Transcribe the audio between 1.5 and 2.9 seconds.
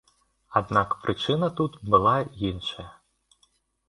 тут была іншая.